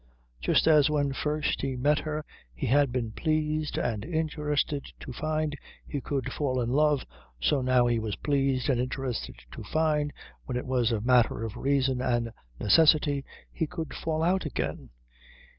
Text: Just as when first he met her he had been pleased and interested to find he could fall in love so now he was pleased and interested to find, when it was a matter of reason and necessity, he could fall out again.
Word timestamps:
Just 0.41 0.67
as 0.67 0.89
when 0.89 1.13
first 1.13 1.61
he 1.61 1.75
met 1.75 1.99
her 1.99 2.25
he 2.55 2.65
had 2.65 2.91
been 2.91 3.11
pleased 3.11 3.77
and 3.77 4.03
interested 4.03 4.83
to 4.99 5.13
find 5.13 5.55
he 5.85 6.01
could 6.01 6.33
fall 6.33 6.59
in 6.59 6.71
love 6.71 7.05
so 7.39 7.61
now 7.61 7.85
he 7.85 7.99
was 7.99 8.15
pleased 8.15 8.67
and 8.67 8.81
interested 8.81 9.35
to 9.51 9.61
find, 9.63 10.11
when 10.45 10.57
it 10.57 10.65
was 10.65 10.91
a 10.91 11.01
matter 11.01 11.43
of 11.43 11.55
reason 11.55 12.01
and 12.01 12.31
necessity, 12.59 13.23
he 13.51 13.67
could 13.67 13.93
fall 13.93 14.23
out 14.23 14.43
again. 14.43 14.89